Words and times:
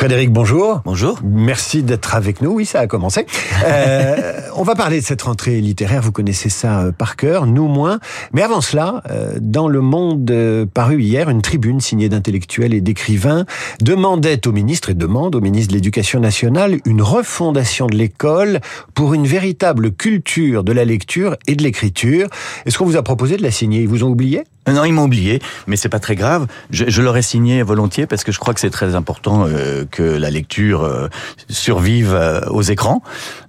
Frédéric, 0.00 0.32
bonjour. 0.32 0.80
Bonjour. 0.86 1.18
Merci 1.22 1.82
d'être 1.82 2.14
avec 2.14 2.40
nous. 2.40 2.52
Oui, 2.52 2.64
ça 2.64 2.80
a 2.80 2.86
commencé. 2.86 3.26
Euh, 3.66 4.40
on 4.56 4.62
va 4.62 4.74
parler 4.74 4.98
de 4.98 5.04
cette 5.04 5.20
rentrée 5.20 5.60
littéraire. 5.60 6.00
Vous 6.00 6.10
connaissez 6.10 6.48
ça 6.48 6.80
euh, 6.80 6.90
par 6.90 7.16
cœur, 7.16 7.44
nous 7.44 7.68
moins. 7.68 8.00
Mais 8.32 8.40
avant 8.40 8.62
cela, 8.62 9.02
euh, 9.10 9.34
dans 9.38 9.68
Le 9.68 9.82
Monde 9.82 10.30
euh, 10.30 10.64
paru 10.64 11.02
hier, 11.02 11.28
une 11.28 11.42
tribune 11.42 11.80
signée 11.80 12.08
d'intellectuels 12.08 12.72
et 12.72 12.80
d'écrivains 12.80 13.44
demandait 13.82 14.48
au 14.48 14.52
ministre 14.52 14.88
et 14.88 14.94
demande 14.94 15.34
au 15.34 15.42
ministre 15.42 15.68
de 15.72 15.74
l'Éducation 15.74 16.18
nationale 16.18 16.78
une 16.86 17.02
refondation 17.02 17.86
de 17.86 17.96
l'école 17.98 18.60
pour 18.94 19.12
une 19.12 19.26
véritable 19.26 19.92
culture 19.92 20.64
de 20.64 20.72
la 20.72 20.86
lecture 20.86 21.36
et 21.46 21.56
de 21.56 21.62
l'écriture. 21.62 22.28
Est-ce 22.64 22.78
qu'on 22.78 22.86
vous 22.86 22.96
a 22.96 23.02
proposé 23.02 23.36
de 23.36 23.42
la 23.42 23.50
signer? 23.50 23.82
Ils 23.82 23.88
vous 23.88 24.02
ont 24.02 24.08
oublié? 24.08 24.44
Non, 24.68 24.84
ils 24.84 24.92
m'ont 24.92 25.04
oublié, 25.04 25.40
mais 25.66 25.76
c'est 25.76 25.88
pas 25.88 26.00
très 26.00 26.14
grave. 26.14 26.46
Je, 26.70 26.84
je 26.88 27.02
l'aurais 27.02 27.22
signé 27.22 27.62
volontiers 27.62 28.06
parce 28.06 28.24
que 28.24 28.30
je 28.30 28.38
crois 28.38 28.54
que 28.54 28.60
c'est 28.60 28.70
très 28.70 28.94
important 28.94 29.46
euh, 29.46 29.84
que 29.90 30.02
la 30.02 30.30
lecture 30.30 30.84
euh, 30.84 31.08
survive 31.48 32.14
euh, 32.14 32.40
aux 32.48 32.62
écrans. 32.62 33.02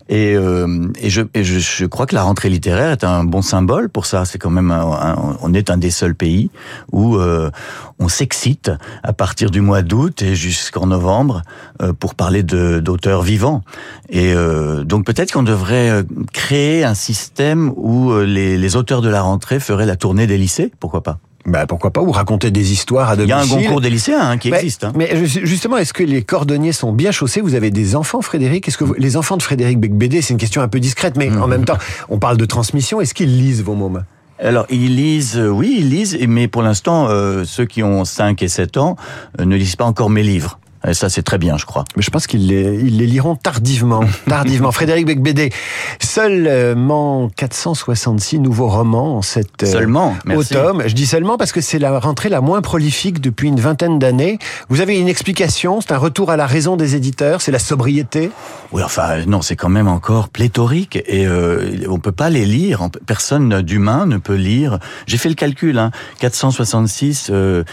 Et, 0.09 0.36
euh, 0.36 0.90
et, 0.99 1.09
je, 1.09 1.22
et 1.34 1.45
je, 1.45 1.59
je 1.59 1.86
crois 1.86 2.05
que 2.05 2.13
la 2.16 2.23
rentrée 2.23 2.49
littéraire 2.49 2.91
est 2.91 3.05
un 3.05 3.23
bon 3.23 3.41
symbole 3.41 3.88
pour 3.88 4.05
ça. 4.05 4.26
C'est 4.26 4.38
quand 4.40 4.49
même, 4.49 4.70
un- 4.70 4.91
un- 4.91 5.38
on 5.41 5.54
est 5.54 5.70
un 5.70 5.77
des 5.77 5.90
seuls 5.90 6.16
pays 6.16 6.49
où 6.91 7.16
euh, 7.16 7.49
on 7.98 8.09
s'excite 8.09 8.72
à 9.04 9.13
partir 9.13 9.52
du 9.52 9.62
mois 9.62 9.84
d'août 9.84 10.22
et 10.22 10.35
jusqu'en 10.35 10.88
novembre 10.88 11.44
euh, 11.82 11.94
pour 11.94 12.16
parler 12.16 12.44
d'auteurs 12.44 13.21
vivants. 13.21 13.63
Et 14.10 14.34
euh, 14.34 14.84
donc 14.84 15.05
peut-être 15.05 15.32
qu'on 15.32 15.44
devrait 15.44 16.04
créer 16.34 16.84
un 16.84 16.96
système 16.96 17.71
où 17.77 18.13
les, 18.20 18.58
les 18.58 18.76
auteurs 18.76 19.02
de 19.02 19.10
la 19.10 19.21
rentrée 19.21 19.62
feraient 19.62 19.85
la 19.85 19.96
tournée 19.96 20.27
des 20.27 20.38
lycées. 20.38 20.73
Pourquoi 20.82 21.04
pas? 21.04 21.20
Bah, 21.45 21.66
Pourquoi 21.68 21.91
pas 21.91 22.02
Ou 22.02 22.12
raconter 22.12 22.52
des 22.52 22.72
histoires 22.72 23.09
à 23.09 23.13
Il 23.16 23.22
y 23.23 23.27
domicile 23.27 23.34
a 23.54 23.58
un 23.59 23.63
concours 23.63 23.82
des 23.82 23.90
lycéens 23.90 24.20
hein, 24.22 24.38
qui 24.38 24.49
existe. 24.49 24.84
hein. 24.84 24.94
Mais 24.95 25.26
ju- 25.26 25.41
justement, 25.45 25.77
est-ce 25.77 25.94
que 25.94 26.04
les 26.04 26.22
cordonniers 26.23 26.72
sont 26.73 26.91
bien 26.91 27.12
chaussés? 27.12 27.41
Vous 27.41 27.55
avez 27.55 27.71
des 27.71 27.96
enfants, 27.96 28.21
Frédéric? 28.21 28.68
Est-ce 28.68 28.77
que 28.77 28.84
vous- 28.84 28.96
les 28.98 29.18
enfants 29.18 29.38
de 29.38 29.43
Frédéric 29.43 29.79
Becbédé, 29.79 30.21
c'est 30.21 30.34
une 30.34 30.40
question 30.40 30.62
un 30.62 30.68
peu 30.68 30.79
discrète, 30.79 31.18
mais 31.18 31.29
en 31.35 31.48
même 31.48 31.66
temps, 31.66 31.77
on 32.10 32.20
parle 32.20 32.38
de 32.38 32.46
transmission. 32.46 33.01
Est-ce 33.01 33.13
qu'ils 33.13 33.38
lisent 33.38 33.63
vos 33.63 33.76
mômes? 33.76 34.04
Alors, 34.43 34.66
ils 34.71 34.96
lisent, 34.96 35.38
euh, 35.38 35.49
oui, 35.49 35.76
ils 35.82 35.90
lisent, 35.90 36.18
mais 36.27 36.48
pour 36.48 36.63
l'instant, 36.63 37.07
euh, 37.10 37.44
ceux 37.46 37.66
qui 37.66 37.84
ont 37.84 38.05
5 38.05 38.41
et 38.41 38.48
7 38.48 38.77
ans 38.77 38.96
euh, 39.40 39.46
ne 39.46 39.55
lisent 39.55 39.76
pas 39.76 39.85
encore 39.85 40.10
mes 40.10 40.23
livres. 40.23 40.60
Et 40.87 40.93
ça, 40.93 41.10
c'est 41.10 41.21
très 41.24 41.37
bien, 41.37 41.57
je 41.57 41.65
crois. 41.65 41.85
Mais 41.96 42.01
je 42.01 42.10
pense 42.10 42.27
qu'ils 42.27 42.48
les, 42.48 42.79
ils 42.79 42.98
les 42.98 43.05
liront 43.05 43.35
tardivement. 43.35 44.01
Tardivement. 44.27 44.71
Frédéric 44.71 45.05
Becbédé, 45.05 45.51
seulement 45.99 47.29
466 47.35 48.40
nouveaux 48.40 48.68
romans 48.68 49.18
en 49.18 49.21
cette 49.21 49.63
euh, 49.63 49.65
Seulement, 49.68 50.15
merci. 50.26 50.55
automne. 50.55 50.84
Je 50.88 50.96
dis 50.96 51.05
seulement 51.05 51.38
parce 51.38 51.51
que 51.51 51.62
c'est 51.62 51.79
la 51.79 51.99
rentrée 51.99 52.29
la 52.29 52.41
moins 52.41 52.62
prolifique 52.62 53.21
depuis 53.21 53.48
une 53.49 53.60
vingtaine 53.60 53.99
d'années. 53.99 54.40
Vous 54.70 54.82
avez 54.82 54.99
une 54.99 55.07
explication? 55.07 55.82
C'est 55.82 55.91
un 55.91 55.98
retour 55.98 56.32
à 56.32 56.38
la 56.38 56.46
raison 56.46 56.77
des 56.77 56.95
éditeurs? 56.95 57.41
C'est 57.41 57.51
la 57.51 57.60
sobriété? 57.60 58.32
Oui, 58.71 58.82
enfin, 58.84 59.26
non, 59.27 59.41
c'est 59.41 59.55
quand 59.55 59.70
même 59.70 59.88
encore 59.88 60.29
pléthorique 60.29 60.98
et 61.05 61.27
euh, 61.27 61.85
on 61.90 61.99
peut 61.99 62.12
pas 62.12 62.29
les 62.29 62.45
lire. 62.45 62.88
Personne 63.05 63.62
d'humain 63.62 64.06
ne 64.06 64.18
peut 64.18 64.35
lire. 64.35 64.79
J'ai 65.07 65.18
fait 65.18 65.29
le 65.29 65.35
calcul, 65.35 65.78
hein, 65.78 65.91
466. 66.19 67.29
euh, 67.31 67.63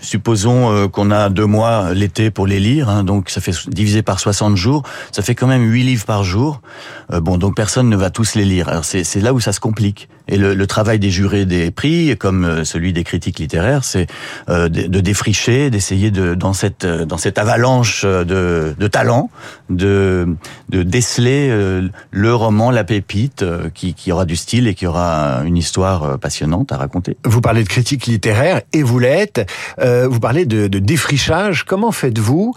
supposons 0.00 0.70
euh, 0.72 0.88
qu'on 0.88 1.10
a 1.10 1.28
deux 1.28 1.46
mois 1.46 1.92
l'été 1.94 2.30
pour 2.36 2.46
les 2.46 2.60
lire, 2.60 2.90
hein, 2.90 3.02
donc 3.02 3.30
ça 3.30 3.40
fait 3.40 3.54
divisé 3.66 4.02
par 4.02 4.20
60 4.20 4.58
jours, 4.58 4.82
ça 5.10 5.22
fait 5.22 5.34
quand 5.34 5.46
même 5.46 5.62
8 5.62 5.84
livres 5.84 6.04
par 6.04 6.22
jour. 6.22 6.60
Euh, 7.10 7.18
bon, 7.18 7.38
donc 7.38 7.56
personne 7.56 7.88
ne 7.88 7.96
va 7.96 8.10
tous 8.10 8.34
les 8.34 8.44
lire. 8.44 8.68
Alors 8.68 8.84
c'est 8.84 9.20
là 9.22 9.32
où 9.32 9.40
ça 9.40 9.54
se 9.54 9.58
complique. 9.58 10.10
Et 10.28 10.36
le, 10.36 10.54
le 10.54 10.66
travail 10.66 10.98
des 10.98 11.08
jurés 11.08 11.46
des 11.46 11.70
prix, 11.70 12.14
comme 12.18 12.44
euh, 12.44 12.64
celui 12.64 12.92
des 12.92 13.04
critiques 13.04 13.38
littéraires, 13.38 13.84
c'est 13.84 14.06
euh, 14.50 14.68
de, 14.68 14.82
de 14.82 15.00
défricher, 15.00 15.70
d'essayer 15.70 16.10
de 16.10 16.34
dans 16.34 16.52
cette 16.52 16.84
euh, 16.84 17.06
dans 17.06 17.16
cette 17.16 17.38
avalanche 17.38 18.02
euh, 18.04 18.24
de, 18.24 18.74
de 18.78 18.86
talents, 18.86 19.30
de 19.70 20.28
de 20.68 20.82
déceler 20.82 21.48
euh, 21.50 21.88
le 22.10 22.34
roman, 22.34 22.70
la 22.70 22.84
pépite, 22.84 23.42
euh, 23.42 23.68
qui, 23.72 23.94
qui 23.94 24.12
aura 24.12 24.24
du 24.24 24.36
style 24.36 24.66
et 24.68 24.74
qui 24.74 24.86
aura 24.86 25.42
une 25.44 25.56
histoire 25.56 26.02
euh, 26.02 26.16
passionnante 26.16 26.72
à 26.72 26.76
raconter. 26.76 27.16
Vous 27.24 27.40
parlez 27.40 27.62
de 27.62 27.68
critique 27.68 28.06
littéraire, 28.06 28.62
et 28.72 28.82
vous 28.82 28.98
l'êtes. 28.98 29.50
Vous 29.78 30.20
parlez 30.20 30.44
de, 30.46 30.66
de 30.66 30.78
défrichage. 30.78 31.64
Comment 31.64 31.92
faites-vous, 31.92 32.54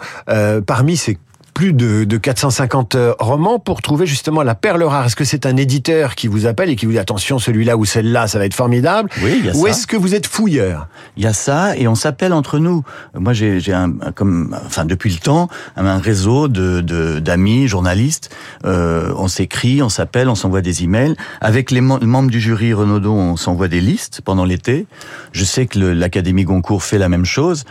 parmi 0.66 0.96
ces 0.96 1.18
plus 1.60 1.74
de, 1.74 2.04
de 2.04 2.16
450 2.16 2.96
romans, 3.18 3.58
pour 3.58 3.82
trouver 3.82 4.06
justement 4.06 4.42
la 4.42 4.54
perle 4.54 4.82
rare 4.82 5.04
Est-ce 5.04 5.14
que 5.14 5.26
c'est 5.26 5.44
un 5.44 5.58
éditeur 5.58 6.14
qui 6.14 6.26
vous 6.26 6.46
appelle 6.46 6.70
et 6.70 6.74
qui 6.76 6.86
vous 6.86 6.92
dit 6.92 6.98
attention, 6.98 7.38
celui-là 7.38 7.76
ou 7.76 7.84
celle-là, 7.84 8.28
ça 8.28 8.38
va 8.38 8.46
être 8.46 8.54
formidable 8.54 9.10
Oui, 9.22 9.34
il 9.40 9.44
y 9.44 9.50
a 9.50 9.54
Ou 9.54 9.66
est-ce 9.66 9.86
que 9.86 9.94
vous 9.98 10.14
êtes 10.14 10.26
fouilleur 10.26 10.88
Il 11.18 11.22
y 11.22 11.26
a 11.26 11.34
ça 11.34 11.76
et 11.76 11.86
on 11.86 11.94
s'appelle 11.94 12.32
entre 12.32 12.58
nous. 12.58 12.82
Moi, 13.14 13.34
j'ai 13.34 13.60
un, 13.74 13.90
comme, 14.14 14.56
enfin 14.64 14.86
depuis 14.86 15.12
le 15.12 15.18
temps, 15.18 15.48
un 15.76 15.98
réseau 15.98 16.48
de 16.48 16.80
de- 16.80 17.18
d'amis 17.18 17.68
journalistes. 17.68 18.30
Euh, 18.64 19.12
on 19.18 19.28
s'écrit, 19.28 19.82
on 19.82 19.90
s'appelle, 19.90 20.30
on 20.30 20.34
s'envoie 20.34 20.62
des 20.62 20.82
emails. 20.82 21.14
Avec 21.42 21.70
les 21.72 21.82
mem- 21.82 22.02
membres 22.02 22.30
du 22.30 22.40
jury 22.40 22.72
Renaudot, 22.72 23.12
on 23.12 23.36
s'envoie 23.36 23.68
des 23.68 23.82
listes 23.82 24.22
pendant 24.24 24.46
l'été. 24.46 24.86
Je 25.32 25.44
sais 25.44 25.66
que 25.66 25.78
l'Académie 25.78 26.44
Goncourt 26.44 26.82
fait 26.82 26.96
la 26.96 27.10
même 27.10 27.26
chose. 27.26 27.64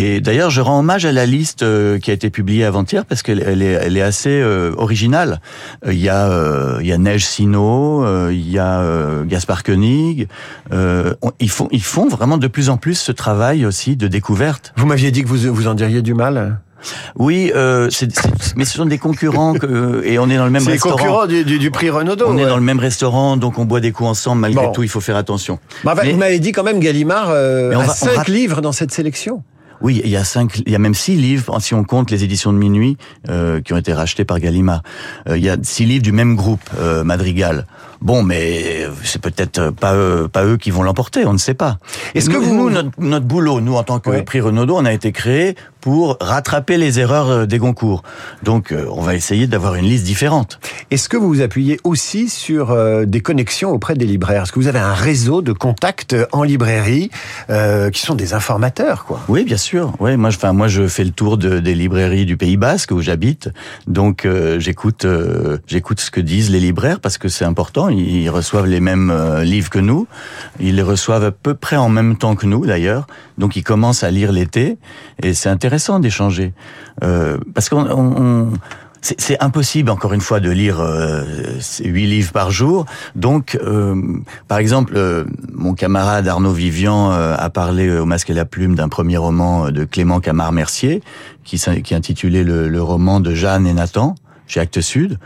Et 0.00 0.20
d'ailleurs, 0.20 0.50
je 0.50 0.60
rends 0.60 0.78
hommage 0.78 1.04
à 1.06 1.12
la 1.12 1.26
liste 1.26 1.62
euh, 1.62 1.98
qui 1.98 2.10
a 2.10 2.14
été 2.14 2.30
publiée 2.30 2.64
avant-hier 2.64 3.04
parce 3.04 3.22
qu'elle 3.22 3.42
elle 3.46 3.62
est, 3.62 3.72
elle 3.72 3.96
est 3.96 4.02
assez 4.02 4.30
euh, 4.30 4.72
originale. 4.76 5.40
Euh, 5.86 5.92
Il 5.92 5.98
y 6.00 6.08
a, 6.08 6.28
euh, 6.30 6.78
il 6.80 6.86
y 6.86 6.92
a 6.92 6.98
Neige 6.98 7.26
Sino, 7.26 8.04
euh, 8.04 8.30
il 8.32 8.48
y 8.50 8.58
a 8.58 8.80
euh, 8.80 9.24
Gaspard 9.24 9.64
Koenig. 9.64 10.28
Euh, 10.72 11.14
ils 11.40 11.50
font, 11.50 11.68
ils 11.72 11.82
font 11.82 12.08
vraiment 12.08 12.38
de 12.38 12.46
plus 12.46 12.70
en 12.70 12.76
plus 12.76 12.94
ce 12.94 13.12
travail 13.12 13.66
aussi 13.66 13.96
de 13.96 14.06
découverte. 14.08 14.72
Vous 14.76 14.86
m'aviez 14.86 15.10
dit 15.10 15.22
que 15.22 15.28
vous, 15.28 15.52
vous 15.52 15.66
en 15.66 15.74
diriez 15.74 16.00
du 16.02 16.14
mal 16.14 16.60
Oui, 17.16 17.50
euh, 17.56 17.90
c'est- 17.90 18.14
c'est- 18.16 18.56
mais 18.56 18.64
ce 18.64 18.76
sont 18.76 18.86
des 18.86 18.98
concurrents 18.98 19.54
que, 19.54 20.00
et 20.04 20.20
on 20.20 20.30
est 20.30 20.36
dans 20.36 20.44
le 20.44 20.50
même 20.52 20.62
C'est 20.62 20.70
restaurant. 20.72 20.96
concurrents 20.96 21.26
du, 21.26 21.44
du, 21.44 21.58
du 21.58 21.70
prix 21.72 21.90
Renaudot. 21.90 22.26
On 22.28 22.38
est 22.38 22.46
dans 22.46 22.56
le 22.56 22.62
même 22.62 22.78
restaurant, 22.78 23.36
donc 23.36 23.58
on 23.58 23.64
boit 23.64 23.80
des 23.80 23.90
coups 23.90 24.10
ensemble. 24.10 24.42
Malgré 24.42 24.66
Bon. 24.66 24.72
tout, 24.72 24.84
il 24.84 24.88
faut 24.88 25.00
faire 25.00 25.16
attention. 25.16 25.58
Bah, 25.82 25.94
bah, 25.96 26.02
Mais- 26.04 26.12
Vous 26.12 26.18
m'avez 26.18 26.38
dit 26.38 26.52
quand 26.52 26.62
même, 26.62 26.78
Gallimard, 26.78 27.30
euh, 27.30 27.72
on 27.74 27.80
a 27.80 27.84
va- 27.84 27.92
on 27.92 27.94
cinq 28.14 28.28
livres 28.28 28.60
dans 28.60 28.70
cette 28.72 28.92
sélection. 28.92 29.42
Oui, 29.80 30.00
il 30.04 30.10
y 30.10 30.16
a 30.16 30.24
cinq, 30.24 30.62
il 30.66 30.72
y 30.72 30.74
a 30.74 30.78
même 30.78 30.94
six 30.94 31.16
livres 31.16 31.60
si 31.60 31.74
on 31.74 31.84
compte 31.84 32.10
les 32.10 32.24
éditions 32.24 32.52
de 32.52 32.58
minuit 32.58 32.96
euh, 33.28 33.60
qui 33.60 33.72
ont 33.72 33.76
été 33.76 33.92
rachetés 33.92 34.24
par 34.24 34.40
Gallimard. 34.40 34.82
Euh, 35.28 35.38
il 35.38 35.44
y 35.44 35.48
a 35.48 35.56
six 35.62 35.84
livres 35.84 36.02
du 36.02 36.12
même 36.12 36.36
groupe, 36.36 36.62
euh, 36.78 37.04
Madrigal. 37.04 37.66
Bon, 38.00 38.22
mais 38.22 38.86
c'est 39.02 39.20
peut-être 39.20 39.70
pas 39.70 39.94
eux, 39.96 40.28
pas 40.32 40.44
eux 40.44 40.56
qui 40.56 40.70
vont 40.70 40.82
l'emporter, 40.82 41.24
on 41.26 41.32
ne 41.32 41.38
sait 41.38 41.54
pas. 41.54 41.78
Est-ce 42.14 42.30
que 42.30 42.36
Nous- 42.36 42.42
vous- 42.42 42.54
nous, 42.54 42.70
notre, 42.70 42.90
notre 42.98 43.26
boulot, 43.26 43.60
nous 43.60 43.74
en 43.74 43.82
tant 43.82 43.98
que 43.98 44.20
prix 44.20 44.40
Renaudot, 44.40 44.76
on 44.76 44.84
a 44.84 44.92
été 44.92 45.10
créé 45.12 45.56
pour 45.80 46.16
rattraper 46.20 46.76
les 46.76 46.98
erreurs 47.00 47.28
euh, 47.28 47.46
des 47.46 47.58
Goncourt. 47.58 48.02
Donc, 48.42 48.72
euh, 48.72 48.86
on 48.90 49.00
va 49.00 49.14
essayer 49.14 49.46
d'avoir 49.46 49.74
une 49.76 49.84
liste 49.84 50.04
différente. 50.04 50.58
Est-ce 50.90 51.08
que 51.08 51.16
vous 51.16 51.28
vous 51.28 51.40
appuyez 51.40 51.78
aussi 51.84 52.28
sur 52.28 52.70
euh, 52.72 53.04
des 53.04 53.20
connexions 53.20 53.70
auprès 53.70 53.94
des 53.94 54.04
libraires? 54.06 54.42
Est-ce 54.42 54.52
que 54.52 54.58
vous 54.58 54.66
avez 54.66 54.80
un 54.80 54.92
réseau 54.94 55.40
de 55.40 55.52
contacts 55.52 56.16
en 56.32 56.42
librairie 56.42 57.10
euh, 57.50 57.90
qui 57.90 58.00
sont 58.02 58.16
des 58.16 58.34
informateurs, 58.34 59.04
quoi? 59.04 59.20
Oui, 59.28 59.44
bien 59.44 59.56
sûr. 59.56 59.92
Oui, 60.00 60.16
moi, 60.16 60.30
je, 60.30 60.36
enfin, 60.36 60.52
moi, 60.52 60.66
je 60.68 60.86
fais 60.88 61.04
le 61.04 61.10
tour 61.12 61.38
de, 61.38 61.58
des 61.60 61.74
librairies 61.74 62.26
du 62.26 62.36
Pays 62.36 62.56
Basque 62.56 62.90
où 62.90 63.00
j'habite. 63.00 63.48
Donc, 63.86 64.24
euh, 64.24 64.58
j'écoute, 64.60 65.06
j'écoute 65.66 66.00
ce 66.00 66.10
que 66.10 66.20
disent 66.20 66.50
les 66.50 66.60
libraires 66.60 66.98
parce 67.00 67.18
que 67.18 67.28
c'est 67.28 67.44
important. 67.44 67.87
Ils, 67.90 68.28
reçoivent 68.30 68.66
les 68.66 68.80
mêmes 68.80 69.10
euh, 69.10 69.44
livres 69.44 69.70
que 69.70 69.78
nous. 69.78 70.06
Ils 70.60 70.76
les 70.76 70.82
reçoivent 70.82 71.24
à 71.24 71.30
peu 71.32 71.54
près 71.54 71.76
en 71.76 71.88
même 71.88 72.16
temps 72.16 72.34
que 72.36 72.46
nous, 72.46 72.66
d'ailleurs. 72.66 73.06
Donc, 73.38 73.56
ils 73.56 73.64
commencent 73.64 74.04
à 74.04 74.10
lire 74.10 74.32
l'été 74.32 74.78
et 75.22 75.34
c'est 75.34 75.48
intéressant 75.48 76.00
d'échanger 76.00 76.52
euh, 77.02 77.38
parce 77.54 77.68
qu'on 77.68 77.86
on- 77.86 78.22
on- 78.22 78.52
c'est 79.00 79.40
impossible, 79.40 79.90
encore 79.90 80.12
une 80.12 80.20
fois, 80.20 80.40
de 80.40 80.50
lire 80.50 80.80
euh, 80.80 81.22
huit 81.84 82.06
livres 82.06 82.32
par 82.32 82.50
jour. 82.50 82.84
Donc, 83.14 83.56
euh, 83.62 83.94
par 84.48 84.58
exemple, 84.58 84.94
euh, 84.96 85.24
mon 85.54 85.74
camarade 85.74 86.26
Arnaud 86.26 86.50
Vivian 86.52 87.12
euh, 87.12 87.36
a 87.38 87.48
parlé 87.48 87.96
au 87.96 88.04
Masque 88.06 88.30
et 88.30 88.34
la 88.34 88.44
Plume 88.44 88.74
d'un 88.74 88.88
premier 88.88 89.16
roman 89.16 89.70
de 89.70 89.84
Clément 89.84 90.18
Camard-Mercier, 90.18 91.00
qui, 91.44 91.62
qui 91.84 91.94
le, 92.42 92.68
le 92.68 92.82
roman 92.82 93.20
de 93.20 93.32
Jeanne 93.34 93.68
et 93.68 93.72
Nathan 93.72 94.16
chez 94.48 94.58
Actes 94.58 94.80
Sud. 94.80 95.18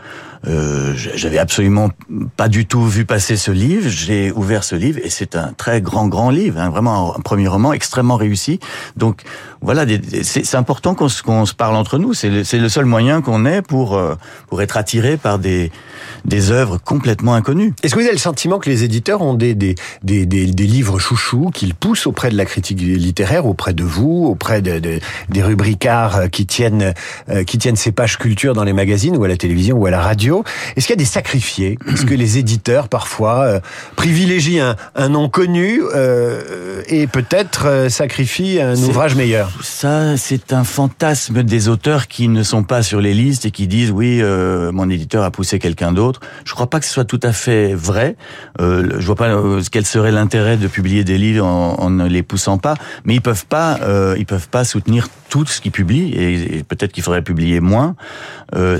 Euh, 0.45 0.93
J'avais 0.95 1.37
absolument 1.37 1.89
pas 2.35 2.47
du 2.49 2.65
tout 2.65 2.85
vu 2.85 3.05
passer 3.05 3.37
ce 3.37 3.51
livre. 3.51 3.89
J'ai 3.89 4.31
ouvert 4.31 4.63
ce 4.63 4.75
livre 4.75 4.99
et 5.03 5.09
c'est 5.09 5.35
un 5.35 5.53
très 5.53 5.81
grand, 5.81 6.07
grand 6.07 6.29
livre, 6.29 6.59
hein, 6.59 6.69
vraiment 6.69 7.15
un 7.15 7.19
premier 7.21 7.47
roman 7.47 7.71
extrêmement 7.73 8.17
réussi. 8.17 8.59
Donc 8.97 9.21
voilà, 9.61 9.85
c'est 10.23 10.55
important 10.55 10.95
qu'on 10.95 11.07
se, 11.07 11.53
parle 11.53 11.75
entre 11.75 11.97
nous. 11.97 12.13
C'est 12.13 12.29
le, 12.29 12.69
seul 12.69 12.85
moyen 12.85 13.21
qu'on 13.21 13.45
ait 13.45 13.61
pour 13.61 13.95
euh, 13.95 14.15
pour 14.47 14.61
être 14.61 14.75
attiré 14.77 15.15
par 15.17 15.39
des 15.39 15.71
des 16.25 16.51
œuvres 16.51 16.77
complètement 16.77 17.33
inconnues. 17.35 17.73
Est-ce 17.83 17.93
que 17.95 17.99
vous 17.99 18.05
avez 18.05 18.13
le 18.13 18.19
sentiment 18.19 18.59
que 18.59 18.69
les 18.69 18.83
éditeurs 18.83 19.21
ont 19.21 19.33
des, 19.33 19.55
des, 19.55 19.75
des, 20.03 20.25
des, 20.25 20.45
des 20.45 20.67
livres 20.67 20.97
chouchous 20.99 21.49
qu'ils 21.53 21.73
poussent 21.75 22.07
auprès 22.07 22.29
de 22.29 22.37
la 22.37 22.45
critique 22.45 22.79
littéraire, 22.81 23.45
auprès 23.45 23.73
de 23.73 23.83
vous, 23.83 24.25
auprès 24.25 24.61
de, 24.61 24.79
de- 24.79 24.99
des 25.29 25.43
rubricards 25.43 26.29
qui 26.31 26.45
tiennent, 26.45 26.93
euh, 27.29 27.43
qui 27.43 27.57
tiennent 27.57 27.75
ces 27.75 27.91
pages 27.91 28.17
culture 28.17 28.53
dans 28.53 28.63
les 28.63 28.73
magazines 28.73 29.15
ou 29.17 29.23
à 29.23 29.27
la 29.27 29.37
télévision 29.37 29.77
ou 29.77 29.85
à 29.85 29.91
la 29.91 30.01
radio? 30.01 30.32
Est-ce 30.75 30.87
qu'il 30.87 30.95
y 30.95 30.99
a 30.99 31.03
des 31.03 31.05
sacrifiés? 31.05 31.77
Est-ce 31.91 32.05
que 32.05 32.13
les 32.15 32.37
éditeurs 32.37 32.87
parfois 32.87 33.41
euh, 33.41 33.59
privilégient 33.95 34.61
un, 34.61 34.75
un, 34.95 35.09
nom 35.09 35.29
connu 35.29 35.81
euh, 35.93 36.81
et 36.87 37.07
peut-être 37.07 37.67
euh, 37.67 37.89
sacrifient 37.89 38.59
un 38.59 38.75
ouvrage 38.75 39.15
meilleur? 39.15 39.51
Ça, 39.61 40.17
c'est 40.17 40.53
un 40.53 40.63
fantasme 40.63 41.43
des 41.43 41.69
auteurs 41.69 42.07
qui 42.07 42.27
ne 42.27 42.43
sont 42.43 42.63
pas 42.63 42.81
sur 42.81 43.01
les 43.01 43.13
listes 43.13 43.45
et 43.45 43.51
qui 43.51 43.67
disent 43.67 43.91
oui, 43.91 44.19
euh, 44.21 44.71
mon 44.71 44.89
éditeur 44.89 45.23
a 45.23 45.31
poussé 45.31 45.59
quelqu'un 45.59 45.91
d'autre. 45.91 46.19
Je 46.45 46.53
crois 46.53 46.69
pas 46.69 46.79
que 46.79 46.85
ce 46.85 46.93
soit 46.93 47.05
tout 47.05 47.19
à 47.23 47.31
fait 47.31 47.73
vrai. 47.73 48.15
Je 48.59 49.05
vois 49.05 49.15
pas 49.15 49.37
quel 49.71 49.85
serait 49.85 50.11
l'intérêt 50.11 50.57
de 50.57 50.67
publier 50.67 51.03
des 51.03 51.17
livres 51.17 51.45
en, 51.45 51.75
en, 51.79 51.89
ne 51.89 52.07
les 52.07 52.23
poussant 52.23 52.57
pas, 52.57 52.75
mais 53.05 53.15
ils 53.15 53.21
peuvent 53.21 53.45
pas, 53.45 53.79
ils 54.17 54.25
peuvent 54.25 54.49
pas 54.49 54.63
soutenir 54.63 55.07
tout 55.29 55.45
ce 55.45 55.61
qu'ils 55.61 55.71
publient 55.71 56.13
et, 56.13 56.57
et 56.57 56.63
peut-être 56.63 56.91
qu'il 56.91 57.03
faudrait 57.03 57.21
publier 57.21 57.59
moins. 57.59 57.95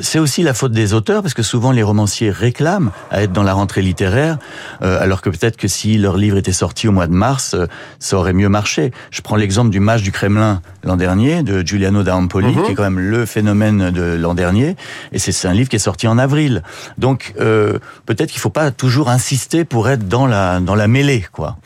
c'est 0.02 0.20
aussi 0.20 0.44
la 0.44 0.54
faute 0.54 0.72
des 0.72 0.94
auteurs 0.94 1.22
parce 1.22 1.34
que 1.34 1.43
souvent 1.44 1.72
les 1.72 1.84
romanciers 1.84 2.32
réclament 2.32 2.92
à 3.12 3.22
être 3.24 3.32
dans 3.32 3.44
la 3.44 3.54
rentrée 3.54 3.82
littéraire, 3.82 4.38
euh, 4.82 5.00
alors 5.02 5.22
que 5.22 5.30
peut-être 5.30 5.58
que 5.58 5.68
si 5.68 5.98
leur 5.98 6.18
livre 6.18 6.38
était 6.38 6.52
sorti 6.54 6.88
au 6.88 6.92
mois 6.92 7.08
de 7.08 7.14
mars, 7.14 7.54
euh, 7.54 7.68
ça 8.00 8.18
aurait 8.18 8.34
mieux 8.34 8.50
marché. 8.50 8.92
Je 9.12 9.22
prends 9.22 9.36
l'exemple 9.36 9.70
du 9.70 9.80
Mage 9.80 10.04
du 10.04 10.12
Kremlin 10.12 10.62
l'an 10.84 10.98
dernier, 10.98 11.44
de 11.44 11.62
Giuliano 11.62 12.04
d'Ampoli, 12.04 12.48
mm 12.48 12.52
-hmm. 12.52 12.66
qui 12.66 12.72
est 12.72 12.76
quand 12.76 12.90
même 12.92 13.00
le 13.00 13.26
phénomène 13.26 13.92
de 13.92 14.16
l'an 14.24 14.34
dernier, 14.34 14.76
et 15.12 15.20
c'est 15.20 15.48
un 15.48 15.54
livre 15.54 15.70
qui 15.70 15.76
est 15.76 15.88
sorti 15.92 16.08
en 16.08 16.18
avril. 16.18 16.64
Donc 16.98 17.34
euh, 17.40 17.80
peut-être 18.06 18.30
qu'il 18.32 18.40
ne 18.40 18.48
faut 18.48 18.50
pas 18.62 18.72
toujours 18.72 19.10
insister 19.10 19.66
pour 19.66 19.90
être 19.90 20.08
dans 20.08 20.28
la, 20.28 20.60
dans 20.60 20.76
la 20.76 20.88
mêlée, 20.88 21.26
quoi. 21.32 21.58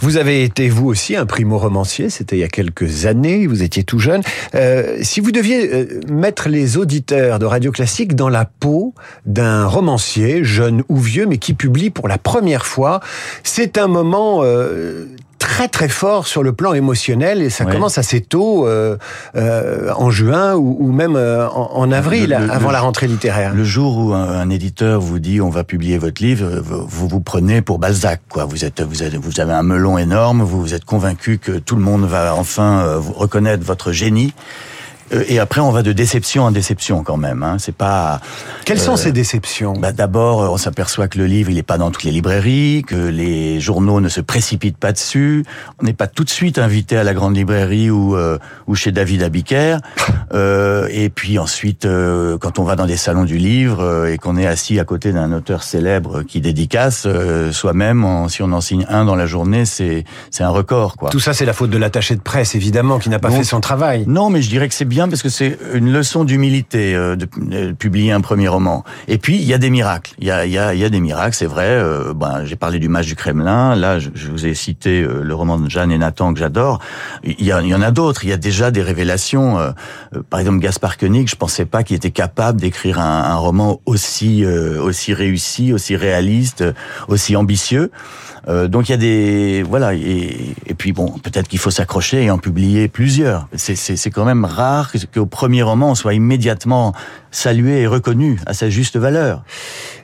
Vous 0.00 0.16
avez 0.16 0.44
été 0.44 0.68
vous 0.68 0.86
aussi 0.86 1.16
un 1.16 1.26
primo-romancier, 1.26 2.10
c'était 2.10 2.36
il 2.36 2.40
y 2.40 2.44
a 2.44 2.48
quelques 2.48 3.06
années, 3.06 3.46
vous 3.46 3.62
étiez 3.62 3.84
tout 3.84 3.98
jeune. 3.98 4.22
Euh, 4.54 4.98
si 5.02 5.20
vous 5.20 5.32
deviez 5.32 5.72
euh, 5.72 6.00
mettre 6.08 6.48
les 6.48 6.76
auditeurs 6.76 7.38
de 7.38 7.46
Radio 7.46 7.72
Classique 7.72 8.14
dans 8.14 8.28
la 8.28 8.44
peau 8.44 8.94
d'un 9.26 9.66
romancier, 9.66 10.44
jeune 10.44 10.82
ou 10.88 10.96
vieux, 10.96 11.26
mais 11.26 11.38
qui 11.38 11.54
publie 11.54 11.90
pour 11.90 12.08
la 12.08 12.18
première 12.18 12.66
fois, 12.66 13.00
c'est 13.42 13.78
un 13.78 13.88
moment 13.88 14.40
euh, 14.42 15.06
très 15.44 15.68
très 15.68 15.88
fort 15.90 16.26
sur 16.26 16.42
le 16.42 16.54
plan 16.54 16.72
émotionnel 16.72 17.42
et 17.42 17.50
ça 17.50 17.64
ouais. 17.64 17.72
commence 17.72 17.98
assez 17.98 18.22
tôt 18.22 18.66
euh, 18.66 18.96
euh, 19.36 19.90
en 19.94 20.10
juin 20.10 20.54
ou, 20.54 20.74
ou 20.80 20.90
même 20.90 21.16
euh, 21.16 21.46
en, 21.50 21.70
en, 21.74 21.92
avril 21.92 22.30
le, 22.30 22.46
le, 22.46 22.50
avant 22.50 22.68
le, 22.68 22.72
la 22.72 22.80
rentrée 22.80 23.06
littéraire. 23.06 23.52
Le 23.54 23.62
jour 23.62 23.98
où 23.98 24.14
un, 24.14 24.40
un, 24.40 24.48
éditeur 24.48 25.02
vous 25.02 25.18
dit 25.18 25.42
on 25.42 25.50
va 25.50 25.62
publier 25.62 25.98
votre 25.98 26.22
livre, 26.22 26.62
vous 26.64 26.86
vous, 26.88 27.08
vous 27.08 27.20
prenez 27.20 27.60
pour 27.60 27.78
Balzac 27.78 28.22
quoi. 28.30 28.46
Vous 28.46 28.64
êtes 28.64 28.80
vous 28.80 29.02
êtes 29.02 29.16
vous 29.16 29.38
avez 29.38 29.52
un 29.52 29.62
melon 29.62 29.98
énorme, 29.98 30.42
vous, 30.42 30.62
vous 30.62 30.72
êtes 30.72 30.86
convaincu 30.86 31.36
que 31.36 31.52
tout 31.52 31.76
le 31.76 31.82
monde 31.82 32.06
va 32.06 32.34
enfin 32.34 32.80
euh, 32.80 32.98
reconnaître 32.98 33.64
votre 33.64 33.92
génie. 33.92 34.32
Euh, 35.12 35.24
et 35.28 35.38
après, 35.38 35.60
on 35.60 35.70
va 35.70 35.82
de 35.82 35.92
déception 35.92 36.44
en 36.44 36.50
déception 36.50 37.02
quand 37.02 37.16
même. 37.16 37.42
Hein. 37.42 37.56
C'est 37.58 37.74
pas. 37.74 38.20
Quelles 38.64 38.78
euh, 38.78 38.80
sont 38.80 38.96
ces 38.96 39.12
déceptions? 39.12 39.74
bah, 39.74 39.92
D'abord, 39.92 40.52
on 40.52 40.56
s'aperçoit 40.56 41.08
que 41.08 41.18
le 41.18 41.26
livre, 41.26 41.50
il 41.50 41.56
n'est 41.56 41.62
pas 41.62 41.78
dans 41.78 41.90
toutes 41.90 42.04
les 42.04 42.10
librairies, 42.10 42.84
que 42.86 42.94
les 42.94 43.60
journaux 43.60 44.00
ne 44.00 44.08
se 44.08 44.20
précipitent 44.20 44.78
pas 44.78 44.92
dessus. 44.92 45.44
On 45.80 45.84
n'est 45.84 45.92
pas 45.92 46.06
tout 46.06 46.24
de 46.24 46.30
suite 46.30 46.58
invité 46.58 46.96
à 46.96 47.04
la 47.04 47.14
grande 47.14 47.36
librairie 47.36 47.90
ou 47.90 48.16
euh, 48.16 48.38
ou 48.66 48.74
chez 48.74 48.92
David 48.92 49.22
Abiker. 49.22 49.78
Euh, 50.32 50.88
et 50.90 51.10
puis 51.10 51.38
ensuite, 51.38 51.84
euh, 51.84 52.38
quand 52.38 52.58
on 52.58 52.64
va 52.64 52.76
dans 52.76 52.86
des 52.86 52.96
salons 52.96 53.24
du 53.24 53.38
livre 53.38 54.06
et 54.06 54.18
qu'on 54.18 54.36
est 54.36 54.46
assis 54.46 54.78
à 54.78 54.84
côté 54.84 55.12
d'un 55.12 55.32
auteur 55.32 55.62
célèbre 55.62 56.22
qui 56.22 56.40
dédicace 56.40 57.06
soi-même, 57.52 58.06
si 58.28 58.42
on 58.42 58.52
en 58.52 58.60
signe 58.60 58.86
un 58.88 59.04
dans 59.04 59.16
la 59.16 59.26
journée, 59.26 59.64
c'est 59.64 60.04
c'est 60.30 60.42
un 60.42 60.50
record, 60.50 60.96
quoi. 60.96 61.10
Tout 61.10 61.20
ça, 61.20 61.32
c'est 61.32 61.44
la 61.44 61.52
faute 61.52 61.70
de 61.70 61.78
l'attaché 61.78 62.16
de 62.16 62.20
presse, 62.20 62.54
évidemment, 62.54 62.98
qui 62.98 63.08
n'a 63.08 63.18
pas 63.18 63.28
Donc, 63.28 63.38
fait 63.38 63.44
son 63.44 63.60
travail. 63.60 64.04
Non, 64.06 64.30
mais 64.30 64.42
je 64.42 64.48
dirais 64.48 64.68
que 64.68 64.74
c'est 64.74 64.84
bien 64.84 65.08
parce 65.08 65.22
que 65.22 65.28
c'est 65.28 65.58
une 65.74 65.92
leçon 65.92 66.24
d'humilité 66.24 66.94
euh, 66.94 67.16
de, 67.16 67.28
de, 67.36 67.72
publier 67.72 68.12
un 68.12 68.20
premier 68.20 68.48
roman. 68.48 68.84
Et 69.08 69.18
puis 69.18 69.36
il 69.36 69.44
y 69.44 69.54
a 69.54 69.58
des 69.58 69.70
miracles. 69.70 70.14
Il 70.18 70.26
y 70.26 70.30
a, 70.30 70.46
il 70.46 70.52
y 70.52 70.58
a, 70.58 70.74
il 70.74 70.80
y 70.80 70.84
a 70.84 70.88
des 70.88 71.00
miracles, 71.00 71.34
c'est 71.34 71.46
vrai. 71.46 71.68
Euh, 71.68 72.14
ben, 72.14 72.44
j'ai 72.44 72.56
parlé 72.56 72.78
du 72.78 72.88
match 72.88 73.06
du 73.06 73.16
Kremlin. 73.16 73.74
Là, 73.74 73.98
je, 73.98 74.10
je, 74.14 74.28
vous 74.28 74.46
ai 74.46 74.54
cité 74.54 75.02
euh, 75.02 75.22
le 75.22 75.34
roman 75.34 75.58
de 75.58 75.70
Jeanne 75.70 75.92
et 75.92 75.98
Nathan 75.98 76.32
que 76.32 76.40
j'adore. 76.40 76.80
Il 77.22 77.44
y, 77.44 77.52
a, 77.52 77.60
y 77.62 77.74
en 77.74 77.82
a 77.82 77.90
d'autres. 77.90 78.24
Il 78.24 78.30
y 78.30 78.32
a 78.32 78.36
déjà 78.36 78.70
des 78.70 78.82
révélations. 78.82 79.58
Euh, 80.14 80.18
euh, 80.18 80.22
par 80.28 80.40
exemple, 80.40 80.58
Gaspard 80.58 80.96
Koenig, 80.96 81.28
je 81.28 81.36
pensais 81.36 81.64
pas 81.64 81.82
qu'il 81.82 81.96
était 81.96 82.10
capable 82.10 82.60
d'écrire 82.60 82.98
un, 82.98 83.24
un, 83.24 83.36
roman 83.36 83.80
aussi 83.86 84.44
aussi 84.46 85.14
réussi, 85.14 85.72
aussi 85.72 85.96
réaliste, 85.96 86.64
aussi 87.08 87.36
ambitieux. 87.36 87.90
Euh, 88.48 88.68
donc 88.68 88.88
il 88.88 88.92
y 88.92 88.94
a 88.94 88.98
des 88.98 89.62
voilà 89.62 89.94
et, 89.94 90.54
et 90.66 90.74
puis 90.74 90.92
bon 90.92 91.08
peut-être 91.22 91.48
qu'il 91.48 91.58
faut 91.58 91.70
s'accrocher 91.70 92.24
et 92.24 92.30
en 92.30 92.38
publier 92.38 92.88
plusieurs. 92.88 93.48
C'est 93.56 94.10
quand 94.10 94.24
même 94.24 94.44
rare 94.44 94.92
qu'au 95.12 95.26
premier 95.26 95.62
roman 95.62 95.90
on 95.90 95.94
soit 95.94 96.14
immédiatement 96.14 96.94
salué 97.34 97.80
et 97.80 97.86
reconnu 97.86 98.38
à 98.46 98.54
sa 98.54 98.70
juste 98.70 98.96
valeur. 98.96 99.42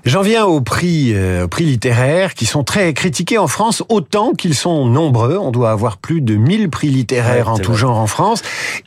J'en 0.05 0.23
viens 0.23 0.45
aux 0.47 0.61
prix, 0.61 1.13
euh, 1.15 1.45
aux 1.45 1.49
prix 1.49 1.65
littéraires 1.65 2.35
qui 2.35 2.47
sont 2.47 2.65
très 2.65 2.93
critiqués 2.95 3.39
en 3.39 3.47
France, 3.47 3.83
autant 3.89 4.33
qu'ils 4.33 4.55
sont 4.55 4.87
nombreux. 4.87 5.37
On 5.37 5.51
doit 5.51 5.71
avoir 5.71 5.99
plus 5.99 6.21
de 6.21 6.35
1000 6.35 6.71
prix 6.71 6.89
littéraires 6.89 7.47
ouais, 7.47 7.53
en 7.53 7.59
tout 7.59 7.73
vrai. 7.73 7.81
genre 7.81 7.99
en 7.99 8.07
France. 8.07 8.43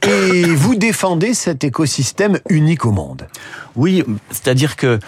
Et 0.07 0.44
vous 0.44 0.75
défendez 0.75 1.34
cet 1.34 1.63
écosystème 1.63 2.40
unique 2.50 2.86
au 2.86 2.92
monde. 2.92 3.28
Oui, 3.75 4.04
c'est-à-dire 4.30 4.75
que 4.75 5.00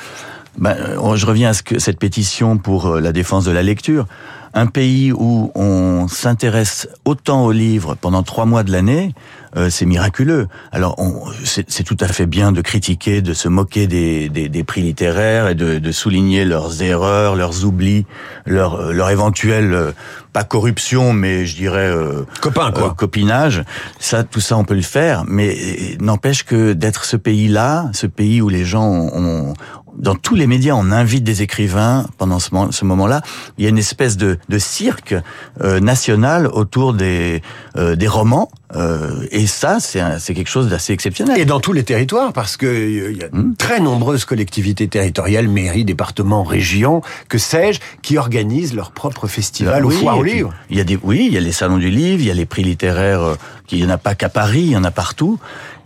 ben, 0.57 0.75
je 1.15 1.25
reviens 1.25 1.49
à 1.49 1.53
ce 1.53 1.63
que, 1.63 1.79
cette 1.79 1.99
pétition 1.99 2.57
pour 2.57 2.87
euh, 2.87 2.99
la 2.99 3.11
défense 3.11 3.45
de 3.45 3.51
la 3.51 3.63
lecture. 3.63 4.05
Un 4.53 4.67
pays 4.67 5.11
où 5.11 5.51
on 5.53 6.07
s'intéresse 6.07 6.87
autant 7.03 7.43
aux 7.45 7.51
livres 7.51 7.95
pendant 7.99 8.23
trois 8.23 8.45
mois 8.45 8.63
de 8.63 8.71
l'année, 8.71 9.13
euh, 9.57 9.69
c'est 9.69 9.85
miraculeux. 9.85 10.47
Alors, 10.73 10.97
c'est 11.45 11.83
tout 11.83 11.95
à 12.01 12.07
fait 12.07 12.25
bien 12.25 12.51
de 12.51 12.59
critiquer, 12.59 13.21
de 13.21 13.33
se 13.33 13.47
moquer 13.47 13.87
des, 13.87 14.27
des, 14.27 14.49
des 14.49 14.63
prix 14.65 14.81
littéraires 14.81 15.47
et 15.47 15.55
de, 15.55 15.79
de, 15.79 15.91
souligner 15.93 16.43
leurs 16.43 16.81
erreurs, 16.81 17.35
leurs 17.35 17.63
oublis, 17.63 18.05
leur, 18.45 18.75
euh, 18.75 18.91
leur 18.91 19.09
éventuelle 19.09 19.73
euh, 19.73 19.91
pas 20.33 20.43
corruption, 20.43 21.13
mais 21.13 21.45
je 21.45 21.55
dirais 21.55 21.93
copain 22.41 22.71
quoi, 22.71 22.93
copinage. 22.93 23.63
Ça, 23.99 24.25
tout 24.25 24.41
ça, 24.41 24.57
on 24.57 24.65
peut 24.65 24.75
le 24.75 24.81
faire, 24.81 25.23
mais 25.25 25.55
n'empêche 26.01 26.43
que 26.43 26.73
d'être 26.73 27.05
ce 27.05 27.15
pays-là, 27.15 27.89
ce 27.93 28.05
pays 28.05 28.41
où 28.41 28.49
les 28.49 28.65
gens 28.65 28.89
ont, 28.89 29.53
dans 29.97 30.15
tous 30.15 30.36
les 30.36 30.47
médias, 30.47 30.74
on 30.75 30.92
invite 30.92 31.24
des 31.24 31.42
écrivains 31.42 32.06
pendant 32.18 32.39
ce, 32.39 32.86
moment-là. 32.86 33.21
Il 33.57 33.63
y 33.63 33.68
a 33.68 33.69
une 33.69 33.77
espèce 33.77 34.18
de, 34.18 34.38
de 34.50 34.57
cirque 34.59 35.15
euh, 35.62 35.80
national 35.80 36.47
autour 36.47 36.94
des, 36.94 37.42
euh, 37.77 37.95
des 37.95 38.07
romans. 38.07 38.50
Euh, 38.75 39.25
et 39.31 39.47
ça, 39.47 39.80
c'est 39.80 40.33
quelque 40.33 40.50
chose 40.50 40.69
d'assez 40.69 40.92
exceptionnel. 40.92 41.39
Et 41.39 41.45
dans 41.45 41.59
tous 41.59 41.71
les 41.71 41.83
territoires, 41.83 42.33
parce 42.33 42.57
que 42.57 42.65
il 43.12 43.18
y 43.18 43.24
a 43.24 43.27
mmh. 43.31 43.56
très 43.57 43.80
nombreuses 43.80 44.25
collectivités 44.25 44.88
territoriales, 44.88 45.47
mairies, 45.47 45.86
départements, 45.86 46.44
régions, 46.44 47.01
que 47.30 47.38
sais-je, 47.38 47.80
qui 48.01 48.18
organisent 48.18 48.75
leur 48.75 48.91
propre 48.91 49.27
festival 49.27 49.86
ou 49.86 49.91
foire 49.91 50.18
au 50.18 50.24
livre. 50.24 50.53
Il 50.69 50.77
y 50.77 50.81
a 50.81 50.83
des, 50.83 51.00
oui, 51.01 51.25
il 51.27 51.33
y 51.33 51.38
a 51.38 51.41
les 51.41 51.51
salons 51.51 51.77
du 51.77 51.89
livre, 51.89 52.21
il 52.21 52.27
y 52.27 52.31
a 52.31 52.33
les 52.33 52.45
prix 52.45 52.63
littéraires, 52.63 53.21
euh, 53.21 53.36
qui, 53.68 53.77
il 53.77 53.86
n'y 53.86 53.91
en 53.91 53.94
a 53.94 53.98
pas 53.98 54.15
qu'à 54.15 54.30
Paris, 54.30 54.62
il 54.62 54.71
y 54.71 54.77
en 54.77 54.83
a 54.83 54.91
partout. 54.91 55.39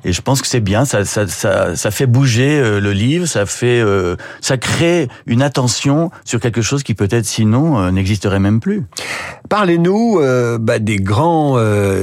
Et 0.05 0.13
je 0.13 0.21
pense 0.21 0.41
que 0.41 0.47
c'est 0.47 0.61
bien, 0.61 0.85
ça, 0.85 1.03
ça, 1.03 1.27
ça, 1.27 1.75
ça, 1.75 1.91
fait 1.91 2.05
bouger 2.05 2.59
euh, 2.59 2.79
le 2.79 2.93
livre, 2.93 3.25
ça 3.25 3.45
fait, 3.45 3.81
euh, 3.81 4.15
ça 4.39 4.57
crée 4.57 5.09
une 5.25 5.41
attention 5.41 6.09
sur 6.23 6.39
quelque 6.39 6.61
chose 6.61 6.83
qui 6.83 6.93
peut-être 6.93 7.25
sinon 7.25 7.79
euh, 7.79 7.91
n'existerait 7.91 8.39
même 8.39 8.61
plus. 8.61 8.85
Parlez-nous 9.49 10.19
euh, 10.21 10.57
bah, 10.57 10.79
des 10.79 10.97
grands, 10.97 11.57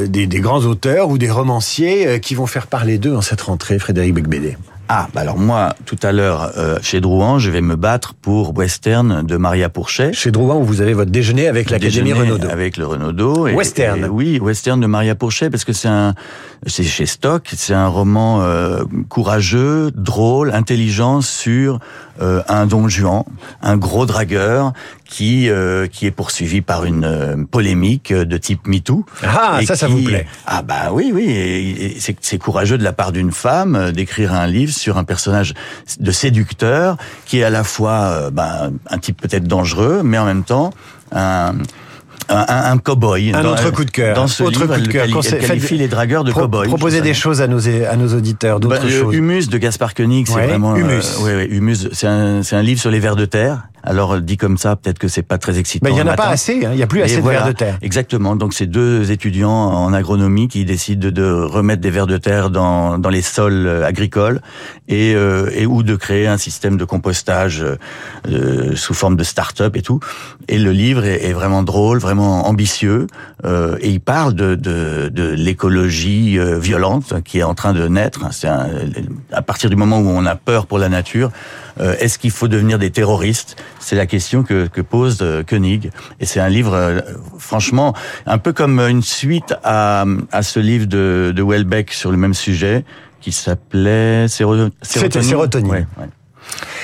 des, 0.07 0.27
des, 0.27 0.41
grands 0.41 0.65
auteurs 0.65 1.09
ou 1.09 1.19
des 1.19 1.31
romanciers 1.31 2.21
qui 2.21 2.35
vont 2.35 2.47
faire 2.47 2.67
parler 2.67 2.99
d'eux 2.99 3.15
en 3.15 3.23
cette 3.23 3.41
rentrée, 3.41 3.79
Frédéric 3.79 4.15
Becbédé. 4.15 4.57
Ah, 4.89 5.09
bah 5.13 5.23
alors 5.23 5.39
moi, 5.39 5.75
tout 5.85 5.99
à 6.03 6.13
l'heure, 6.13 6.53
euh, 6.57 6.79
chez 6.81 7.01
Drouan, 7.01 7.39
je 7.39 7.51
vais 7.51 7.61
me 7.61 7.75
battre 7.75 8.15
pour 8.15 8.57
Western 8.57 9.23
de 9.23 9.37
Maria 9.37 9.69
Pourchet. 9.69 10.13
Chez 10.13 10.31
Drouan, 10.31 10.59
où 10.59 10.65
vous 10.65 10.81
avez 10.81 10.95
votre 10.95 11.11
déjeuner 11.11 11.49
avec 11.49 11.71
l'Académie 11.71 12.13
Renaudot. 12.13 12.49
Avec 12.49 12.77
le 12.77 12.87
Renaudot. 12.87 13.49
Et, 13.49 13.55
Western. 13.55 14.05
Et, 14.05 14.09
oui, 14.09 14.39
Western 14.39 14.81
de 14.81 14.87
Maria 14.87 15.15
Pourchet, 15.17 15.51
parce 15.51 15.65
que 15.65 15.73
c'est 15.73 15.89
un, 15.89 16.15
c'est 16.67 16.85
chez 16.85 17.07
Stock, 17.07 17.49
c'est 17.57 17.75
un 17.75 17.89
roman 17.89 18.43
euh, 18.43 18.85
courageux, 19.09 19.91
drôle, 19.93 20.53
intelligent 20.55 21.21
sur 21.21 21.81
euh, 22.23 22.43
un 22.49 22.67
don 22.67 22.89
Juan, 22.89 23.25
un 23.63 23.77
gros 23.77 24.07
dragueur 24.07 24.73
qui 25.09 25.49
euh, 25.49 25.87
qui 25.87 26.07
est 26.07 26.11
poursuivi 26.11 26.61
par 26.61 26.85
une 26.85 27.05
euh, 27.05 27.37
polémique 27.51 28.13
de 28.13 28.37
type 28.37 28.67
MeToo. 28.67 29.05
Ah, 29.23 29.61
ça, 29.65 29.75
qui, 29.75 29.81
ça 29.81 29.89
vous 29.89 30.03
plaît 30.03 30.27
Ah 30.47 30.63
bah 30.63 30.91
oui, 30.93 31.11
oui. 31.15 31.97
C'est 32.21 32.39
courageux 32.39 32.79
de 32.79 32.85
la 32.85 32.93
part 32.93 33.13
d'une 33.13 33.33
femme 33.33 33.77
euh, 33.77 33.93
d'écrire 33.93 34.33
un 34.33 34.47
livre 34.47 34.73
sur 34.77 34.99
un 34.99 35.05
personnage 35.05 35.55
de 35.99 36.11
séducteur 36.11 36.97
qui 37.25 37.41
est 37.41 37.45
à 37.45 37.51
la 37.51 37.65
fois 37.65 37.93
euh, 37.93 38.31
bah, 38.31 38.71
un 38.89 38.99
type 38.99 39.21
peut-être 39.21 39.45
dangereux, 39.45 40.03
mais 40.05 40.19
en 40.19 40.25
même 40.25 40.45
temps 40.45 40.71
un 41.13 41.55
un, 42.29 42.73
un 42.73 42.79
cow-boy. 42.79 43.35
Un 43.35 43.43
dans, 43.43 43.53
autre 43.53 43.71
coup 43.71 43.85
de 43.85 43.91
cœur. 43.91 44.17
Dans 44.17 44.27
ce 44.27 44.43
autre 44.43 44.61
livre, 44.61 44.75
coup 44.75 44.81
de 44.81 44.89
cœur. 44.89 45.07
Elle, 45.07 45.35
elle 45.35 45.47
qualifie 45.47 45.79
les 45.79 45.89
dragueurs 45.89 46.25
de 46.25 46.31
pro 46.31 46.43
cow-boys. 46.43 46.67
Proposer 46.67 47.01
des 47.01 47.15
choses 47.15 47.41
à 47.41 47.47
nos, 47.47 47.69
à 47.69 47.97
nos 47.97 48.15
auditeurs, 48.15 48.61
d'autres 48.61 48.83
bah, 48.83 48.89
choses. 48.89 49.15
Humus 49.15 49.49
de 49.49 49.59
Gaspard 49.59 49.95
Koenig, 49.95 50.27
c'est 50.27 50.35
ouais, 50.35 50.47
vraiment... 50.49 50.75
Humus. 50.77 51.05
Euh, 51.19 51.23
ouais, 51.23 51.37
ouais, 51.37 51.47
Humus, 51.49 51.89
c'est 51.93 52.07
un, 52.07 52.41
un 52.51 52.63
livre 52.63 52.81
sur 52.81 52.91
les 52.91 53.01
vers 53.01 53.17
de 53.17 53.25
terre 53.25 53.69
Alors 53.87 54.21
dit 54.21 54.37
comme 54.37 54.59
ça, 54.59 54.77
peut-être 54.77 54.99
que 54.99 55.09
c'est 55.09 55.23
pas 55.23 55.39
très 55.39 55.59
excitant. 55.59 55.87
Mais 55.89 55.95
il 55.95 55.99
y 55.99 56.03
en 56.03 56.07
a 56.07 56.17
pas 56.17 56.27
assez. 56.29 56.65
hein. 56.67 56.71
Il 56.73 56.79
y 56.79 56.83
a 56.83 56.87
plus 56.87 57.01
Et 57.01 57.05
assez 57.05 57.21
voilà, 57.21 57.39
de 57.39 57.45
vers 57.45 57.53
de 57.53 57.57
terre. 57.59 57.79
Exactement. 57.83 58.37
Donc 58.37 58.53
c'est 58.53 58.67
deux 58.67 59.11
étudiants 59.13 59.51
en 59.51 59.93
agronomie 59.93 60.49
qui 60.49 60.65
décident 60.65 61.11
de, 61.11 61.25
remettre 61.31 61.81
des 61.81 61.91
vers 61.91 62.07
de 62.07 62.17
terre 62.17 62.51
dans, 62.51 62.99
dans 62.99 63.09
les 63.11 63.23
sols 63.23 63.67
euh, 63.67 63.87
agricoles 63.87 64.41
et, 64.89 65.15
euh, 65.15 65.51
et 65.55 65.67
ou 65.67 65.83
de 65.83 65.97
créer 65.97 66.27
un 66.27 66.37
système 66.37 66.77
de 66.77 66.85
compostage 66.85 67.65
euh, 68.29 68.75
sous 68.77 68.95
forme 68.95 69.17
de 69.17 69.25
start-up 69.25 69.77
et 69.77 69.83
tout. 69.83 70.01
Et 70.49 70.59
le 70.59 70.73
livre 70.73 71.05
est, 71.05 71.25
est 71.25 71.33
vraiment 71.33 71.63
drôle, 71.63 71.99
vraiment 71.99 72.49
ambitieux 72.49 73.07
euh, 73.45 73.77
et 73.81 73.91
il 73.91 74.01
parle 74.01 74.35
de, 74.35 74.55
de, 74.57 75.09
de 75.13 75.29
l'écologie 75.31 76.39
euh, 76.39 76.59
violente 76.59 77.15
qui 77.25 77.39
est 77.39 77.43
en 77.43 77.55
train 77.55 77.73
de 77.73 77.87
naître. 77.89 78.21
C'est 78.33 78.49
à 78.49 79.43
partir 79.43 79.71
du 79.71 79.77
moment 79.77 79.99
où 80.01 80.09
on 80.09 80.27
a 80.27 80.35
peur 80.35 80.67
pour 80.67 80.79
la 80.79 80.89
nature, 80.89 81.31
est-ce 81.99 82.19
qu'il 82.19 82.31
faut 82.31 82.49
devenir 82.49 82.79
des 82.79 82.91
terroristes? 82.91 83.57
C'est 83.81 83.97
la 83.97 84.07
question 84.07 84.43
que, 84.43 84.67
que 84.67 84.81
pose 84.81 85.19
euh, 85.23 85.43
Koenig. 85.43 85.91
Et 86.21 86.27
c'est 86.27 86.41
un 86.41 86.49
livre, 86.49 86.75
euh, 86.75 87.01
franchement, 87.39 87.95
un 88.27 88.39
peu 88.39 88.53
comme 88.53 88.81
une 88.81 89.03
suite 89.03 89.55
à, 89.65 90.05
à 90.33 90.43
ce 90.43 90.61
livre 90.61 90.87
de, 90.87 91.33
de 91.35 91.43
Welbeck 91.43 91.93
sur 91.93 92.11
le 92.11 92.17
même 92.17 92.35
sujet, 92.35 92.85
qui 93.21 93.33
s'appelait 93.33 94.27
Séro- 94.29 94.69
C'était 94.83 95.23
Sérotonine. 95.23 95.71
Ouais, 95.71 95.87
ouais. 95.99 96.09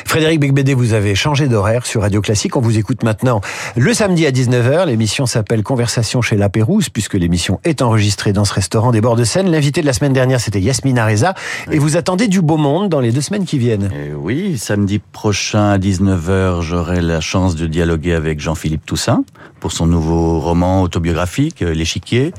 Frédéric 0.04 0.40
Becbédé, 0.40 0.74
vous 0.74 0.92
avez 0.92 1.14
changé 1.14 1.48
d'horaire 1.48 1.86
sur 1.86 2.02
Radio 2.02 2.20
Classique. 2.20 2.56
On 2.56 2.60
vous 2.60 2.78
écoute 2.78 3.02
maintenant 3.02 3.40
le 3.76 3.94
samedi 3.94 4.26
à 4.26 4.30
19h. 4.30 4.86
L'émission 4.86 5.26
s'appelle 5.26 5.62
Conversation 5.62 6.20
chez 6.20 6.36
La 6.36 6.48
Pérouse, 6.48 6.88
puisque 6.88 7.14
l'émission 7.14 7.60
est 7.64 7.82
enregistrée 7.82 8.32
dans 8.32 8.44
ce 8.44 8.52
restaurant 8.52 8.92
des 8.92 9.00
bords 9.00 9.16
de 9.16 9.24
Seine. 9.24 9.50
L'invité 9.50 9.80
de 9.80 9.86
la 9.86 9.92
semaine 9.92 10.12
dernière, 10.12 10.40
c'était 10.40 10.60
Yasmina 10.60 11.06
Reza. 11.06 11.34
Et 11.70 11.78
vous 11.78 11.96
attendez 11.96 12.28
du 12.28 12.42
beau 12.42 12.56
monde 12.56 12.88
dans 12.88 13.00
les 13.00 13.12
deux 13.12 13.20
semaines 13.20 13.44
qui 13.44 13.58
viennent. 13.58 13.90
Et 13.92 14.12
oui, 14.12 14.58
samedi 14.58 14.98
prochain 14.98 15.70
à 15.70 15.78
19h, 15.78 16.60
j'aurai 16.60 17.00
la 17.00 17.20
chance 17.20 17.56
de 17.56 17.66
dialoguer 17.66 18.14
avec 18.14 18.40
Jean-Philippe 18.40 18.84
Toussaint 18.84 19.24
pour 19.60 19.72
son 19.72 19.86
nouveau 19.86 20.40
roman 20.40 20.82
autobiographique, 20.82 21.62
euh, 21.62 21.72
L'échiquier. 21.72 22.34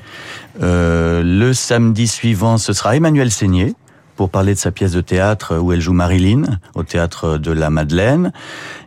Euh, 0.62 1.24
le 1.24 1.54
samedi 1.54 2.08
suivant, 2.08 2.58
ce 2.58 2.74
sera 2.74 2.96
Emmanuel 2.96 3.32
Seigné 3.32 3.74
pour 4.16 4.30
parler 4.30 4.54
de 4.54 4.60
sa 4.60 4.72
pièce 4.72 4.92
de 4.92 5.02
théâtre 5.02 5.58
où 5.58 5.72
elle 5.72 5.82
joue 5.82 5.94
Marilyn 5.94 6.44
au 6.76 6.84
théâtre 6.84 7.38
de 7.38 7.52
la 7.52 7.70
Madeleine. 7.70 8.32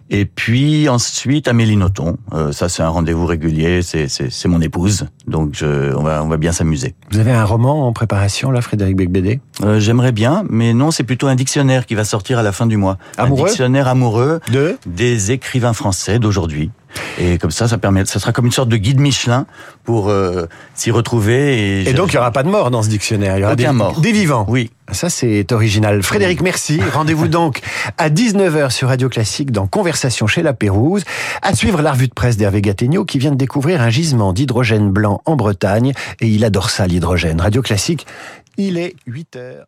Et 0.08 0.24
puis 0.24 0.88
ensuite 0.88 1.48
Amélie 1.48 1.76
Nothomb. 1.76 2.16
Euh, 2.32 2.52
ça 2.52 2.68
c'est 2.68 2.82
un 2.82 2.88
rendez-vous 2.88 3.26
régulier, 3.26 3.82
c'est 3.82 4.06
c'est 4.08 4.30
c'est 4.30 4.48
mon 4.48 4.60
épouse, 4.60 5.06
donc 5.26 5.50
je, 5.54 5.92
on 5.96 6.02
va 6.02 6.22
on 6.22 6.28
va 6.28 6.36
bien 6.36 6.52
s'amuser. 6.52 6.94
Vous 7.10 7.18
avez 7.18 7.32
un 7.32 7.44
roman 7.44 7.86
en 7.88 7.92
préparation, 7.92 8.50
là, 8.52 8.60
Frédéric 8.60 8.96
Becbédé? 8.96 9.40
Euh, 9.64 9.80
J'aimerais 9.80 10.12
bien, 10.12 10.44
mais 10.48 10.74
non, 10.74 10.90
c'est 10.92 11.02
plutôt 11.04 11.26
un 11.26 11.34
dictionnaire 11.34 11.86
qui 11.86 11.94
va 11.96 12.04
sortir 12.04 12.38
à 12.38 12.42
la 12.44 12.52
fin 12.52 12.66
du 12.66 12.76
mois. 12.76 12.98
Amoureux? 13.18 13.42
Un 13.42 13.46
dictionnaire 13.46 13.88
amoureux 13.88 14.40
De? 14.52 14.76
des 14.86 15.32
écrivains 15.32 15.72
français 15.72 16.18
d'aujourd'hui. 16.20 16.70
Et 17.18 17.36
comme 17.36 17.50
ça, 17.50 17.68
ça 17.68 17.76
permet, 17.76 18.06
ça 18.06 18.18
sera 18.18 18.32
comme 18.32 18.46
une 18.46 18.52
sorte 18.52 18.70
de 18.70 18.76
guide 18.78 19.00
Michelin 19.00 19.44
pour 19.84 20.08
euh, 20.08 20.46
s'y 20.74 20.90
retrouver. 20.90 21.82
Et, 21.82 21.90
Et 21.90 21.92
donc, 21.92 22.08
il 22.12 22.16
n'y 22.16 22.18
aura 22.20 22.30
pas 22.30 22.42
de 22.42 22.48
mort 22.48 22.70
dans 22.70 22.82
ce 22.82 22.88
dictionnaire. 22.88 23.36
Il 23.36 23.40
y 23.40 23.44
aura 23.44 23.52
Aucun 23.52 23.72
des, 23.72 23.76
mort. 23.76 24.00
des 24.00 24.12
vivants. 24.12 24.46
oui. 24.48 24.70
Ça, 24.92 25.10
c'est 25.10 25.50
original. 25.50 26.00
Frédéric, 26.04 26.42
merci. 26.42 26.80
Rendez-vous 26.94 27.26
donc 27.26 27.60
à 27.98 28.08
19h 28.08 28.70
sur 28.70 28.86
Radio 28.88 29.08
Classique 29.08 29.50
dans 29.50 29.66
Conversation 29.66 29.95
chez 30.26 30.42
La 30.42 30.52
Pérouse. 30.52 31.04
À 31.42 31.54
suivre 31.54 31.82
la 31.82 31.92
revue 31.92 32.08
de 32.08 32.14
presse 32.14 32.36
d'Hervé 32.36 32.60
Gattegno 32.62 33.04
qui 33.04 33.18
vient 33.18 33.30
de 33.30 33.36
découvrir 33.36 33.80
un 33.80 33.90
gisement 33.90 34.32
d'hydrogène 34.32 34.90
blanc 34.90 35.22
en 35.24 35.36
Bretagne 35.36 35.92
et 36.20 36.28
il 36.28 36.44
adore 36.44 36.70
ça, 36.70 36.86
l'hydrogène. 36.86 37.40
Radio 37.40 37.62
Classique, 37.62 38.06
il 38.56 38.78
est 38.78 38.94
8h. 39.08 39.64